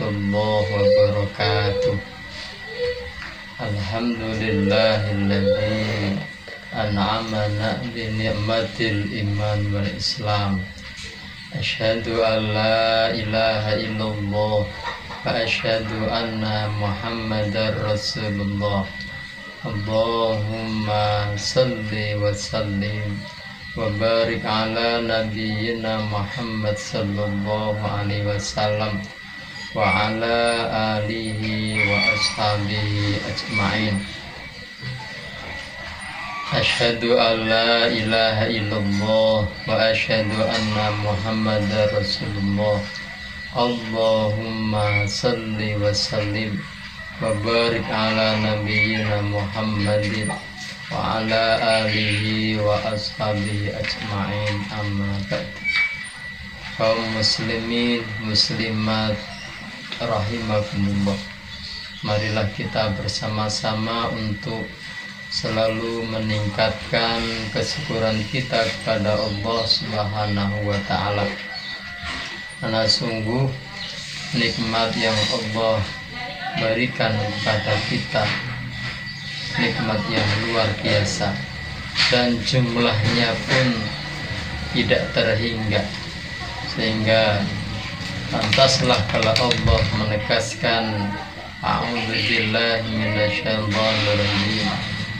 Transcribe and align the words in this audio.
الله 0.00 0.66
وبركاته. 0.78 1.96
الحمد 3.60 4.22
لله 4.42 5.00
الذي 5.10 6.18
أنعمنا 6.74 7.82
بنعمة 7.94 8.78
الإيمان 8.80 9.60
والإسلام. 9.74 10.62
أشهد 11.58 12.06
أن 12.08 12.40
لا 12.54 13.10
إله 13.10 13.64
إلا 13.74 14.06
الله 14.14 14.66
وأشهد 15.26 15.90
أن 16.20 16.42
محمدا 16.78 17.66
رسول 17.90 18.36
الله 18.40 18.84
اللهم 19.66 20.86
صل 21.36 21.92
وسلم 22.22 23.06
وبارك 23.76 24.42
على 24.46 24.88
نبينا 25.02 25.92
محمد 26.14 26.76
صلى 26.78 27.22
الله 27.24 27.76
عليه 27.98 28.22
وسلم. 28.30 29.17
وعلى 29.74 30.38
آله 30.96 31.42
وأصحابه 31.90 32.90
أجمعين. 33.30 33.96
أشهد 36.54 37.04
أن 37.04 37.36
لا 37.48 37.86
إله 37.86 38.38
إلا 38.46 38.76
الله 38.76 39.48
وأشهد 39.68 40.30
أن 40.32 40.76
محمد 41.04 41.68
رسول 41.92 42.34
الله. 42.40 42.78
اللهم 43.56 44.72
صل 45.06 45.60
وسلم 45.60 46.50
وبارك 47.22 47.86
على 47.90 48.28
نبينا 48.48 49.20
محمد 49.20 50.28
وعلى 50.92 51.44
آله 51.80 52.24
وأصحابه 52.62 53.60
أجمعين. 53.82 54.56
أما 54.80 55.12
بعد 55.30 55.48
kaum 56.78 57.18
muslimin 57.18 58.06
muslimat 58.22 59.18
rahimakumullah. 60.00 61.18
Marilah 62.06 62.46
kita 62.54 62.94
bersama-sama 62.94 64.14
untuk 64.14 64.62
selalu 65.28 66.06
meningkatkan 66.08 67.20
kesyukuran 67.50 68.22
kita 68.30 68.64
kepada 68.64 69.18
Allah 69.18 69.60
Subhanahu 69.66 70.56
wa 70.62 70.78
taala. 70.86 71.26
Karena 72.62 72.86
sungguh 72.86 73.50
nikmat 74.34 74.94
yang 74.94 75.18
Allah 75.34 75.82
berikan 76.58 77.12
kepada 77.14 77.74
kita 77.86 78.24
nikmat 79.58 80.00
yang 80.06 80.28
luar 80.46 80.70
biasa 80.82 81.34
dan 82.14 82.38
jumlahnya 82.46 83.30
pun 83.46 83.66
tidak 84.70 85.02
terhingga 85.16 85.82
sehingga 86.76 87.42
pantaslah 88.28 89.00
kalau 89.08 89.32
Allah 89.40 89.80
menegaskan 89.96 91.08
A'udzubillahi 91.64 93.16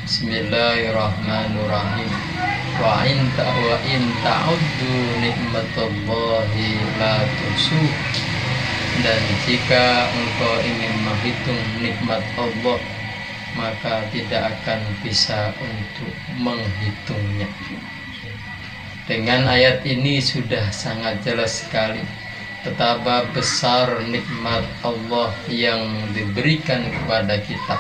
Bismillahirrahmanirrahim. 0.09 2.11
Wa 2.79 3.03
in 3.05 3.21
wa 3.37 3.77
in 3.85 4.03
ta'uddu 4.25 4.93
nikmatallahi 5.25 6.69
la 7.01 7.17
tuhsu. 7.27 7.83
Dan 9.05 9.23
jika 9.45 10.09
engkau 10.09 10.55
ingin 10.65 10.95
menghitung 11.05 11.63
nikmat 11.81 12.25
Allah, 12.41 12.81
maka 13.57 14.05
tidak 14.13 14.53
akan 14.53 14.81
bisa 15.05 15.53
untuk 15.61 16.15
menghitungnya. 16.41 17.49
Dengan 19.09 19.49
ayat 19.49 19.85
ini 19.85 20.21
sudah 20.21 20.73
sangat 20.73 21.25
jelas 21.25 21.65
sekali 21.65 22.01
betapa 22.67 23.23
besar 23.31 24.03
nikmat 24.11 24.67
Allah 24.83 25.31
yang 25.47 26.11
diberikan 26.11 26.83
kepada 26.91 27.39
kita. 27.39 27.77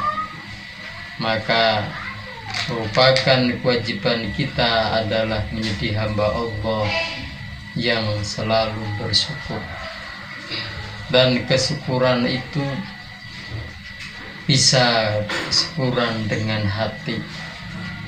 Maka 1.19 1.83
merupakan 2.71 3.41
kewajiban 3.59 4.31
kita 4.39 5.03
adalah 5.03 5.43
menjadi 5.51 5.99
hamba 5.99 6.31
Allah 6.31 6.87
yang 7.75 8.07
selalu 8.23 8.83
bersyukur. 9.03 9.59
Dan 11.11 11.43
kesyukuran 11.49 12.29
itu 12.29 12.63
bisa 14.47 15.19
kesyukuran 15.27 16.31
dengan 16.31 16.63
hati. 16.65 17.19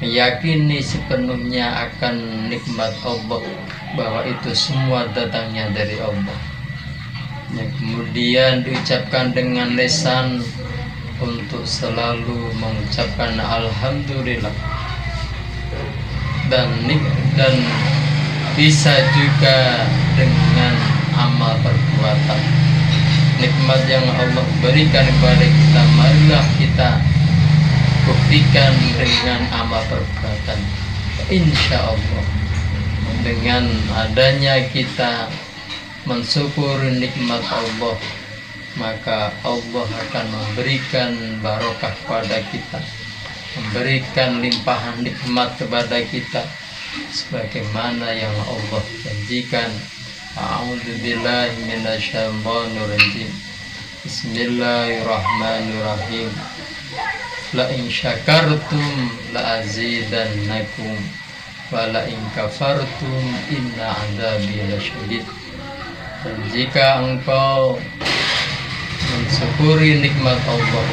Meyakini 0.01 0.81
sepenuhnya 0.81 1.91
akan 1.91 2.49
nikmat 2.49 2.95
Allah 3.05 3.45
bahwa 3.99 4.25
itu 4.25 4.49
semua 4.57 5.05
datangnya 5.13 5.69
dari 5.77 6.01
Allah 6.01 6.50
yang 7.57 7.71
kemudian 7.79 8.63
diucapkan 8.63 9.35
dengan 9.35 9.75
lesan 9.75 10.39
untuk 11.19 11.67
selalu 11.67 12.55
mengucapkan 12.63 13.35
alhamdulillah. 13.37 14.55
Dan 16.51 16.67
dan 17.39 17.55
bisa 18.55 18.95
juga 19.15 19.87
dengan 20.19 20.75
amal 21.15 21.55
perbuatan. 21.63 22.43
Nikmat 23.41 23.81
yang 23.89 24.05
Allah 24.05 24.45
berikan 24.61 25.07
kepada 25.07 25.47
kita 25.47 25.83
marilah 25.97 26.47
kita 26.61 26.91
buktikan 28.05 28.73
dengan 28.99 29.41
amal 29.55 29.81
perbuatan. 29.89 30.59
Insya 31.31 31.95
Allah. 31.95 32.25
Dengan 33.21 33.69
adanya 33.93 34.65
kita 34.73 35.29
mensyukuri 36.07 37.01
nikmat 37.01 37.43
Allah 37.49 37.97
maka 38.79 39.35
Allah 39.43 39.89
akan 40.09 40.27
memberikan 40.31 41.11
barokah 41.43 41.91
kepada 42.05 42.39
kita 42.55 42.79
memberikan 43.59 44.39
limpahan 44.39 45.03
nikmat 45.03 45.59
kepada 45.59 45.99
kita 46.07 46.47
sebagaimana 47.11 48.15
yang 48.15 48.31
Allah 48.47 48.79
janjikan. 49.03 49.67
A'udzubillahi 50.39 51.67
minasyaitonirrajim. 51.67 53.27
Bismillahirrahmanirrahim. 54.07 56.31
La 57.59 57.67
in 57.75 57.91
syakartum 57.91 59.11
la 59.35 59.59
azidannakum 59.59 60.95
wa 61.75 61.91
la 61.91 62.07
in 62.07 62.23
kafartum 62.31 63.35
inna 63.51 63.91
adabi 63.91 64.71
lasyadid 64.71 65.27
dan 66.21 66.37
jika 66.53 67.01
engkau 67.01 67.81
mensyukuri 69.09 70.05
nikmat 70.05 70.37
Allah 70.45 70.85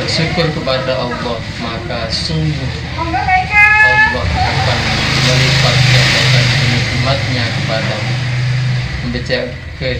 bersyukur 0.00 0.48
kepada 0.56 0.96
Allah 0.96 1.36
maka 1.60 2.08
sungguh 2.08 2.72
Allah 2.96 4.24
akan 4.24 4.78
melipat 5.28 5.76
gandakan 5.92 6.46
nikmatnya 6.72 7.44
kepada 7.52 7.96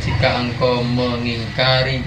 jika 0.01 0.29
engkau 0.41 0.81
mengingkari 0.81 2.01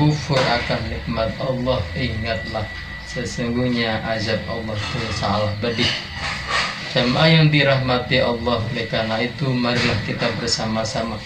kufur 0.00 0.40
akan 0.40 0.80
nikmat 0.88 1.28
Allah 1.36 1.84
ingatlah 1.92 2.64
sesungguhnya 3.04 4.00
azab 4.08 4.40
Allah 4.48 4.72
itu 4.72 5.00
salah 5.20 5.52
bedih 5.60 5.92
Jamaah 6.90 7.28
yang 7.30 7.46
dirahmati 7.54 8.18
Allah. 8.18 8.58
Oleh 8.66 8.86
karena 8.90 9.22
itu 9.22 9.46
marilah 9.54 9.98
kita 10.10 10.26
bersama-sama 10.42 11.22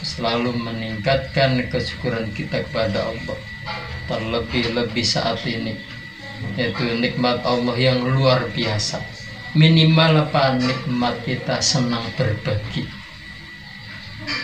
selalu 0.00 0.56
meningkatkan 0.56 1.60
kesyukuran 1.68 2.32
kita 2.32 2.64
kepada 2.64 3.12
Allah 3.12 3.36
terlebih-lebih 4.04 5.04
saat 5.04 5.40
ini 5.48 5.80
yaitu 6.60 6.84
nikmat 7.00 7.40
Allah 7.44 7.76
yang 7.76 8.04
luar 8.04 8.48
biasa. 8.52 9.00
Minimal 9.56 10.28
apa? 10.28 10.56
Nikmat 10.56 11.24
kita 11.24 11.60
senang 11.60 12.04
berbagi. 12.16 12.84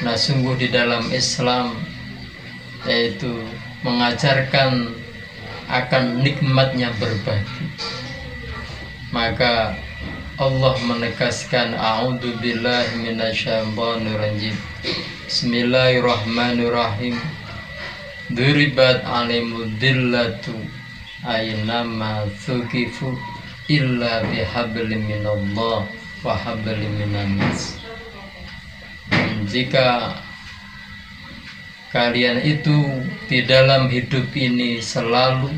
Nah 0.04 0.16
sungguh 0.16 0.60
di 0.60 0.68
dalam 0.68 1.08
Islam 1.12 1.76
yaitu 2.84 3.32
mengajarkan 3.80 4.96
akan 5.68 6.04
nikmatnya 6.20 6.92
berbagi. 7.00 7.64
Maka 9.10 9.76
Allah 10.40 10.72
menegaskan 10.88 11.76
a'udzu 11.76 12.40
billahi 12.40 12.96
minasyaitonir 13.04 14.16
rajim 14.16 14.56
Bismillahirrahmanirrahim. 15.28 17.12
Duribat 18.32 19.04
alimudillatu 19.04 20.56
Aynama 21.28 22.24
thukifu 22.40 23.20
Illa 23.68 24.24
bihablim 24.32 25.12
minallah 25.12 25.84
Wa 26.24 26.32
hablim 26.32 26.88
minanas 26.88 27.76
Jika 29.44 30.16
Kalian 31.92 32.40
itu 32.48 32.88
Di 33.28 33.44
dalam 33.44 33.92
hidup 33.92 34.32
ini 34.32 34.80
Selalu 34.80 35.52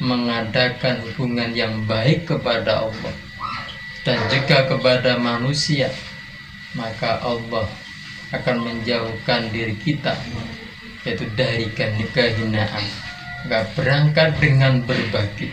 Mengadakan 0.00 1.04
hubungan 1.04 1.52
yang 1.52 1.84
baik 1.84 2.24
kepada 2.24 2.88
Allah 2.88 3.28
Dan 4.00 4.16
juga 4.32 4.64
kepada 4.64 5.20
manusia 5.20 5.92
Maka 6.72 7.18
Allah 7.20 7.66
akan 8.30 8.56
menjauhkan 8.62 9.50
diri 9.50 9.74
kita 9.74 10.14
yaitu 11.02 11.26
dari 11.34 11.66
kehinaan. 12.12 12.84
Nggak 13.48 13.64
berangkat 13.74 14.30
dengan 14.38 14.84
berbagi. 14.84 15.48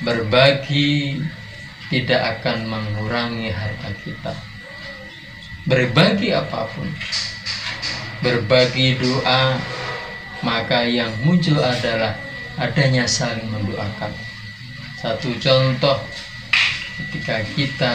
Berbagi 0.00 1.20
tidak 1.92 2.40
akan 2.40 2.66
mengurangi 2.66 3.52
harta 3.52 3.90
kita. 4.02 4.32
Berbagi 5.68 6.32
apa 6.32 6.66
pun. 6.72 6.88
Berbagi 8.24 8.96
doa 8.96 9.60
maka 10.40 10.88
yang 10.88 11.12
muncul 11.20 11.60
adalah 11.60 12.16
adanya 12.56 13.04
saling 13.04 13.46
mendoakan. 13.52 14.12
Satu 14.96 15.36
contoh 15.36 16.00
ketika 16.96 17.44
kita 17.52 17.94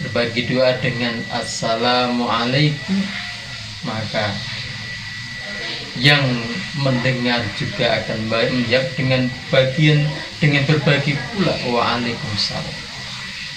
berbagi 0.00 0.48
doa 0.48 0.76
dengan 0.80 1.16
assalamualaikum 1.32 3.00
maka 3.84 4.32
yang 5.96 6.24
mendengar 6.76 7.40
juga 7.56 8.04
akan 8.04 8.28
menjawab 8.28 8.84
dengan 8.96 9.22
bagian 9.48 10.04
dengan 10.36 10.62
berbagi 10.68 11.16
pula 11.32 11.56
waalaikumsalam. 11.64 12.76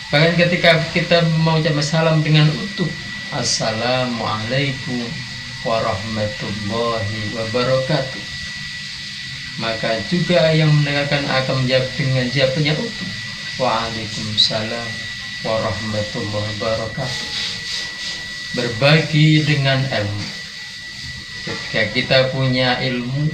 Bahkan 0.10 0.34
ketika 0.40 0.80
kita 0.96 1.22
mau 1.44 1.60
ucap 1.60 1.76
salam 1.84 2.24
dengan 2.24 2.48
utuh 2.48 2.88
assalamualaikum 3.36 5.04
warahmatullahi 5.68 7.20
wabarakatuh. 7.36 8.24
Maka 9.60 10.00
juga 10.08 10.56
yang 10.56 10.72
mendengarkan 10.72 11.28
akan 11.28 11.68
menjawab 11.68 11.88
dengan 12.00 12.26
jawabannya 12.32 12.74
utuh 12.80 13.12
waalaikumsalam 13.60 14.90
warahmatullahi 15.44 16.52
wabarakatuh. 16.64 17.28
Berbagi 18.56 19.44
dengan 19.44 19.84
ilmu. 19.84 20.28
Ketika 21.44 21.84
kita 21.92 22.18
punya 22.32 22.80
ilmu 22.80 23.28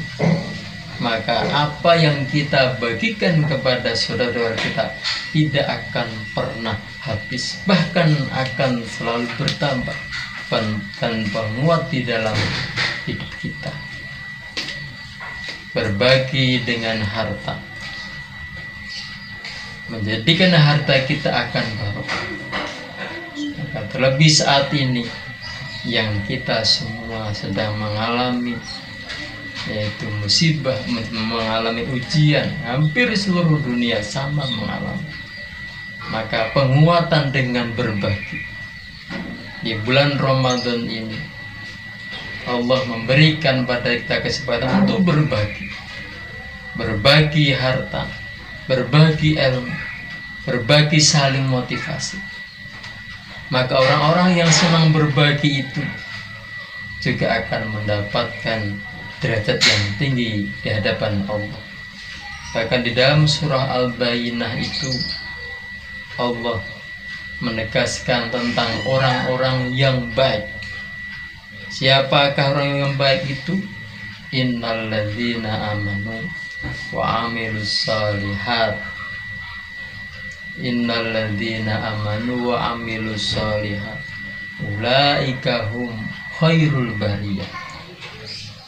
maka 0.97 1.45
apa 1.51 1.93
yang 1.99 2.25
kita 2.25 2.79
bagikan 2.81 3.43
kepada 3.45 3.93
saudara-saudara 3.93 4.55
kita 4.55 4.85
tidak 5.35 5.65
akan 5.67 6.07
pernah 6.31 6.77
habis 7.03 7.59
bahkan 7.67 8.15
akan 8.31 8.79
selalu 8.87 9.27
bertambah 9.35 9.97
dan 10.97 11.27
menguat 11.29 11.91
di 11.91 12.01
dalam 12.01 12.37
hidup 13.05 13.29
kita. 13.43 13.73
Berbagi 15.75 16.63
dengan 16.63 17.03
harta 17.03 17.74
menjadikan 19.85 20.49
harta 20.53 21.05
kita 21.05 21.29
akan 21.29 21.65
barokah. 21.77 22.23
Terlebih 23.93 24.31
saat 24.31 24.73
ini 24.73 25.05
yang 25.85 26.09
kita 26.25 26.65
semua 26.65 27.29
sedang 27.37 27.77
mengalami 27.77 28.57
yaitu 29.69 30.05
musibah 30.21 30.77
mengalami 31.13 31.85
ujian. 31.93 32.49
Hampir 32.65 33.13
seluruh 33.13 33.61
dunia 33.61 34.01
sama 34.01 34.45
mengalami. 34.49 35.09
Maka 36.09 36.53
penguatan 36.53 37.33
dengan 37.33 37.73
berbagi. 37.73 38.41
Di 39.65 39.73
bulan 39.81 40.21
Ramadan 40.21 40.85
ini 40.85 41.17
Allah 42.45 42.77
memberikan 42.85 43.65
pada 43.65 43.89
kita 43.89 44.21
kesempatan 44.21 44.85
untuk 44.85 45.01
berbagi. 45.01 45.65
Berbagi 46.77 47.49
harta 47.57 48.24
berbagi 48.65 49.37
ilmu 49.37 49.75
berbagi 50.45 51.01
saling 51.01 51.45
motivasi 51.49 52.17
maka 53.53 53.77
orang-orang 53.77 54.41
yang 54.41 54.49
senang 54.49 54.89
berbagi 54.89 55.61
itu 55.61 55.83
juga 57.05 57.45
akan 57.45 57.69
mendapatkan 57.69 58.59
derajat 59.21 59.61
yang 59.61 59.83
tinggi 60.01 60.49
di 60.65 60.69
hadapan 60.73 61.21
Allah. 61.29 61.61
Bahkan 62.57 62.81
di 62.81 62.91
dalam 62.97 63.29
surah 63.29 63.69
Al-Bayyinah 63.69 64.53
itu 64.57 64.89
Allah 66.17 66.65
menegaskan 67.43 68.33
tentang 68.33 68.71
orang-orang 68.89 69.75
yang 69.75 70.09
baik. 70.17 70.49
Siapakah 71.69 72.55
orang 72.55 72.71
yang 72.81 72.93
baik 72.95 73.27
itu? 73.27 73.59
Innalladzina 74.33 75.75
amanu 75.75 76.17
wa 76.91 77.27
amilus 77.27 77.87
salihat. 77.87 78.79
Innalladzina 80.55 81.91
amanu 81.91 82.55
wa 82.55 82.71
amilus 82.71 83.35
solihat 83.35 83.99
ulaika 84.63 85.67
hum 85.71 85.91
khairul 86.39 86.95
bariyah. 86.95 87.51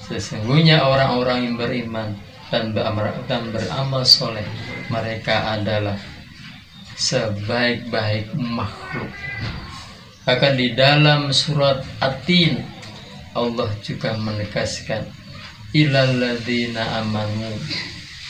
Sesungguhnya 0.07 0.83
orang-orang 0.83 1.51
yang 1.51 1.55
beriman 1.59 2.15
dan 2.47 2.71
beramal, 2.71 3.11
dan 3.27 3.51
beramal 3.51 4.03
soleh 4.07 4.43
mereka 4.87 5.59
adalah 5.59 5.99
sebaik-baik 6.95 8.31
makhluk. 8.35 9.11
Bahkan 10.23 10.53
di 10.59 10.75
dalam 10.75 11.31
surat 11.31 11.83
Atin 12.03 12.63
Allah 13.35 13.71
juga 13.83 14.15
menegaskan 14.15 15.07
ilalladzina 15.83 17.05
amanu 17.05 17.53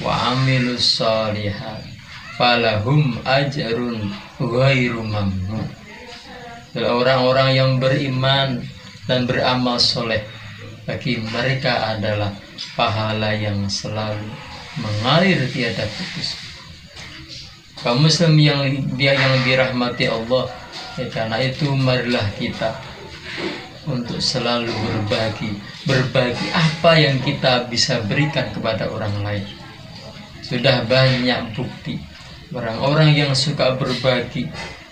wa 0.04 0.36
amilus 0.36 1.00
solihat 1.00 1.84
falahum 2.36 3.16
ajrun 3.24 4.12
ghairu 4.38 5.02
mamnun 5.02 5.68
orang-orang 6.86 7.50
yang 7.56 7.72
beriman 7.82 8.62
dan 9.08 9.26
beramal 9.26 9.80
soleh 9.80 10.22
bagi 10.86 11.18
mereka 11.34 11.98
adalah 11.98 12.36
pahala 12.78 13.34
yang 13.34 13.66
selalu 13.66 14.30
mengalir 14.78 15.42
tiada 15.50 15.88
putus. 15.90 16.38
Kaum 17.82 18.06
muslim 18.06 18.38
yang 18.38 18.62
dia 18.98 19.14
yang 19.14 19.42
dirahmati 19.46 20.10
Allah 20.10 20.50
ya, 20.98 21.06
karena 21.10 21.38
itu 21.42 21.72
marilah 21.74 22.26
kita 22.38 22.74
untuk 23.88 24.20
selalu 24.20 24.70
berbagi. 24.70 25.56
Berbagi 25.88 26.48
apa 26.52 26.92
yang 27.00 27.18
kita 27.24 27.66
bisa 27.72 28.04
berikan 28.06 28.52
kepada 28.52 28.92
orang 28.92 29.16
lain. 29.24 29.48
Sudah 30.44 30.84
banyak 30.86 31.56
bukti. 31.56 31.98
Orang-orang 32.52 33.16
yang 33.16 33.32
suka 33.36 33.76
berbagi 33.76 34.48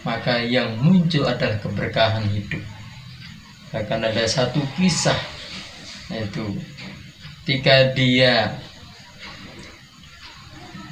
maka 0.07 0.39
yang 0.43 0.79
muncul 0.79 1.27
adalah 1.27 1.59
keberkahan 1.59 2.23
hidup. 2.31 2.63
Akan 3.75 4.07
ada 4.07 4.23
satu 4.23 4.63
kisah 4.79 5.17
yaitu 6.13 6.45
ketika 7.43 7.91
dia 7.97 8.53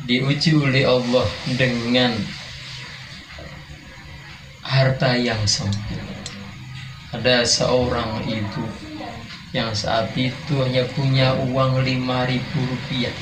diuji 0.09 0.57
oleh 0.57 0.83
Allah 0.83 1.23
dengan 1.55 2.11
harta 4.65 5.15
yang 5.15 5.39
sempit 5.45 6.12
ada 7.13 7.45
seorang 7.45 8.25
ibu 8.25 8.65
yang 9.53 9.69
saat 9.77 10.09
itu 10.17 10.65
hanya 10.65 10.81
punya 10.97 11.37
uang 11.45 11.85
5000 11.85 12.41
rupiah. 12.73 13.13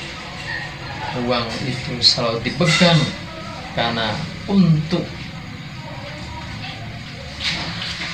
Uang 1.27 1.43
itu 1.67 1.99
selalu 1.99 2.39
dipegang 2.39 3.01
karena 3.75 4.15
untuk 4.47 5.03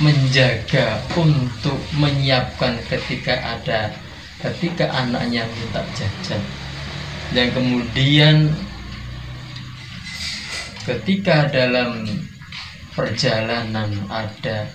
menjaga 0.02 0.98
untuk 1.14 1.78
menyiapkan 1.94 2.82
ketika 2.90 3.38
ada 3.38 3.94
ketika 4.42 4.90
anaknya 4.90 5.46
minta 5.46 5.86
jajan. 5.94 6.42
Dan 7.38 7.54
kemudian 7.54 8.50
ketika 10.90 11.46
dalam 11.54 12.06
perjalanan 12.98 13.94
ada 14.10 14.66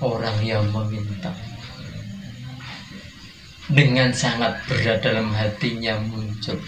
orang 0.00 0.38
yang 0.44 0.64
meminta. 0.72 1.32
Dengan 3.66 4.14
sangat 4.14 4.62
berat 4.70 5.02
dalam 5.02 5.34
hatinya 5.34 5.98
muncul. 6.06 6.58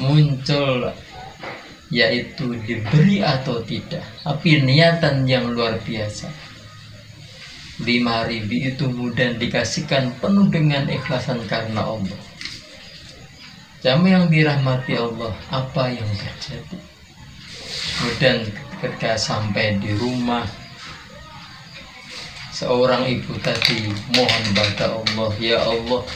Muncul 0.00 0.88
yaitu 1.92 2.56
diberi 2.64 3.20
atau 3.20 3.60
tidak. 3.62 4.02
Tapi 4.24 4.64
niatan 4.64 5.28
yang 5.28 5.52
luar 5.52 5.76
biasa. 5.84 6.32
Lima 7.82 8.24
ribu 8.24 8.54
itu 8.54 8.86
mudah 8.86 9.34
dikasihkan 9.34 10.14
penuh 10.22 10.46
dengan 10.46 10.86
ikhlasan 10.86 11.42
karena 11.50 11.82
Allah. 11.82 12.20
Jamaah 13.84 14.10
yang 14.16 14.24
dirahmati 14.32 14.96
Allah 14.96 15.34
apa 15.52 15.92
yang 15.92 16.08
terjadi? 16.16 16.78
Kemudian 18.00 18.38
ketika 18.80 19.20
sampai 19.20 19.76
di 19.76 19.92
rumah 20.00 20.48
seorang 22.54 23.02
ibu 23.10 23.34
tadi 23.42 23.90
mohon 24.14 24.44
pada 24.54 24.94
Allah 24.94 25.30
ya 25.42 25.58
Allah 25.58 26.06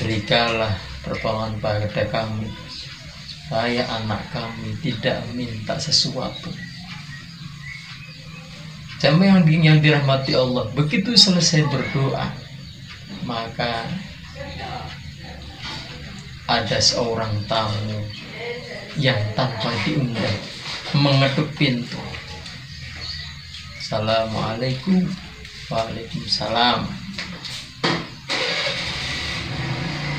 berikanlah 0.00 0.72
pertolongan 1.04 1.60
pada 1.60 2.04
kami. 2.08 2.48
Saya 3.44 3.84
anak 4.00 4.24
kami 4.32 4.72
tidak 4.80 5.20
minta 5.36 5.76
sesuatu. 5.76 6.48
Jamaah 9.04 9.44
yang, 9.44 9.60
yang 9.60 9.78
dirahmati 9.84 10.32
Allah 10.32 10.64
begitu 10.72 11.12
selesai 11.12 11.68
berdoa 11.68 12.32
maka 13.28 13.84
ada 16.48 16.80
seorang 16.80 17.36
tamu 17.44 18.00
yang 18.96 19.20
tanpa 19.36 19.68
diundang 19.84 20.40
mengetuk 20.96 21.52
pintu 21.60 22.00
Assalamualaikum 23.94 25.06
Waalaikumsalam. 25.70 26.82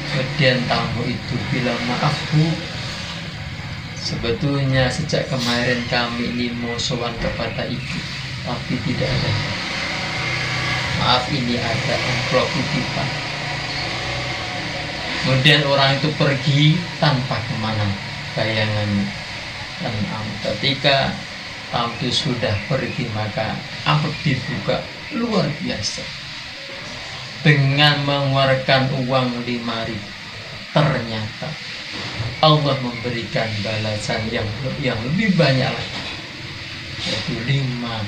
Kemudian 0.07 0.63
tamu 0.71 1.03
itu 1.03 1.35
bilang 1.51 1.75
maaf 1.83 2.15
bu. 2.31 2.55
Sebetulnya 3.99 4.87
sejak 4.87 5.27
kemarin 5.27 5.83
kami 5.91 6.23
ini 6.23 6.55
mau 6.55 6.71
sowan 6.79 7.11
kepada 7.19 7.67
ibu 7.67 7.99
Tapi 8.47 8.79
tidak 8.87 9.11
ada. 9.11 9.31
Maaf 11.03 11.27
ini 11.35 11.59
ada 11.59 11.95
amplop 11.99 12.47
titipan 12.55 13.09
Kemudian 15.19 15.67
orang 15.67 15.99
itu 15.99 16.15
pergi 16.15 16.79
tanpa 17.03 17.43
ke 17.43 17.55
mana 17.59 17.91
bayangannya. 18.39 19.03
Dan 19.83 19.95
ketika 20.47 21.11
itu 21.75 22.31
sudah 22.31 22.55
pergi 22.71 23.03
maka 23.11 23.51
amplop 23.83 24.15
dibuka 24.23 24.79
luar 25.19 25.47
biasa. 25.59 26.03
Dengan 27.43 28.01
mengeluarkan 28.07 29.05
uang 29.05 29.45
lima 29.45 29.85
ribu 29.85 30.09
ternyata 30.73 31.49
Allah 32.41 32.75
memberikan 32.81 33.47
balasan 33.61 34.23
yang 34.31 34.47
yang 34.81 34.97
lebih 35.11 35.35
banyak 35.35 35.69
lagi. 35.69 36.01
Yaitu 37.05 37.35
lima 37.45 38.01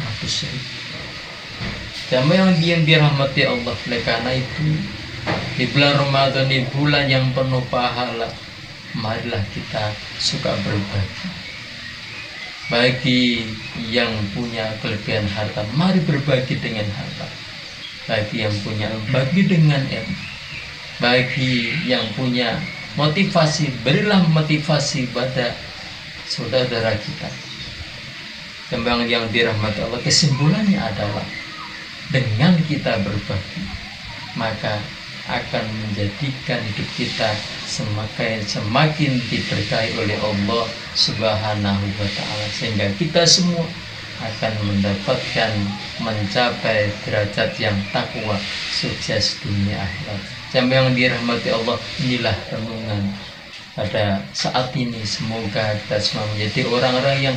ratus 0.00 0.48
ribu. 0.48 0.74
Yang 2.10 2.58
yang 2.66 2.82
dirahmati 2.82 3.42
Allah 3.46 3.74
oleh 3.76 4.00
karena 4.02 4.32
itu 4.34 4.68
di 5.60 5.68
bulan 5.70 5.94
Ramadan 6.00 6.48
di 6.48 6.64
bulan 6.72 7.04
yang 7.06 7.30
penuh 7.36 7.62
pahala 7.68 8.32
marilah 8.96 9.44
kita 9.52 9.92
suka 10.18 10.56
berbagi 10.64 11.49
bagi 12.70 13.44
yang 13.90 14.10
punya 14.32 14.70
kelebihan 14.80 15.26
harta 15.34 15.66
mari 15.74 15.98
berbagi 16.06 16.56
dengan 16.62 16.86
harta. 16.94 17.26
Bagi 18.06 18.46
yang 18.46 18.54
punya 18.64 18.88
bagi 19.12 19.42
dengan 19.46 19.82
ilmu 19.86 20.30
bagi 21.00 21.72
yang 21.88 22.04
punya 22.12 22.60
motivasi 22.94 23.72
berilah 23.80 24.20
motivasi 24.30 25.08
pada 25.10 25.56
saudara 26.28 26.92
kita. 26.94 27.28
Tembang 28.70 29.08
yang 29.08 29.26
dirahmati 29.34 29.82
Allah 29.82 29.98
kesimpulannya 30.04 30.78
adalah 30.78 31.26
dengan 32.14 32.54
kita 32.70 33.02
berbagi 33.02 33.62
maka 34.38 34.78
akan 35.30 35.64
menjadikan 35.86 36.58
hidup 36.58 36.88
kita 36.98 37.30
semakin 37.70 38.42
semakin 38.42 39.22
diberkahi 39.30 39.94
oleh 39.94 40.18
Allah 40.18 40.64
Subhanahu 40.98 41.86
wa 41.86 42.08
taala 42.18 42.46
sehingga 42.50 42.90
kita 42.98 43.22
semua 43.22 43.62
akan 44.20 44.52
mendapatkan 44.68 45.52
mencapai 46.02 46.92
derajat 47.06 47.56
yang 47.56 47.76
takwa 47.88 48.36
sukses 48.68 49.40
dunia 49.40 49.80
akhirat. 49.80 50.20
Sampai 50.50 50.76
yang 50.76 50.92
dirahmati 50.92 51.48
Allah 51.54 51.78
inilah 52.02 52.36
renungan 52.52 53.02
pada 53.72 54.20
saat 54.36 54.74
ini. 54.76 55.00
Semoga 55.06 55.78
kita 55.86 55.96
semua 56.02 56.26
menjadi 56.36 56.68
orang-orang 56.68 57.32
yang 57.32 57.36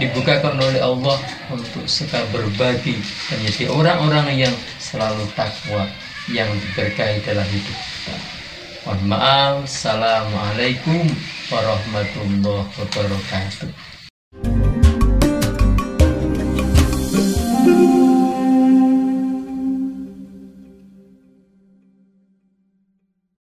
dibukakan 0.00 0.58
oleh 0.58 0.82
Allah 0.82 1.16
untuk 1.52 1.86
suka 1.86 2.18
berbagi 2.34 2.98
menjadi 3.30 3.70
orang-orang 3.70 4.48
yang 4.48 4.54
selalu 4.82 5.28
takwa 5.38 5.86
yang 6.32 6.48
diberkahi 6.48 7.20
dalam 7.24 7.44
hidup 7.48 7.76
kita. 7.76 8.16
Mohon 8.84 9.00
maaf. 9.08 9.54
Assalamualaikum 9.64 11.04
warahmatullahi 11.48 12.68
wabarakatuh. 12.68 13.93